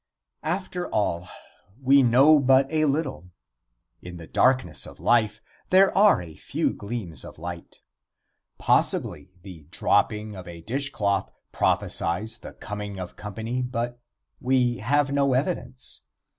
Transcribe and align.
X. 0.41 0.51
After 0.57 0.87
all 0.87 1.29
we 1.79 2.01
know 2.01 2.39
but 2.39 2.71
little. 2.71 3.29
In 4.01 4.17
the 4.17 4.25
darkness 4.25 4.87
of 4.87 4.99
life 4.99 5.43
there 5.69 5.95
are 5.95 6.23
a 6.23 6.33
few 6.35 6.73
gleams 6.73 7.23
of 7.23 7.37
light. 7.37 7.81
Possibly 8.57 9.29
the 9.43 9.67
dropping 9.69 10.35
of 10.35 10.47
a 10.47 10.61
dishcloth 10.61 11.29
prophesies 11.51 12.39
the 12.39 12.53
coming 12.53 12.97
of 12.99 13.15
company, 13.15 13.61
but 13.61 14.01
we 14.39 14.77
have 14.79 15.11
no 15.11 15.33
evidence. 15.35 16.01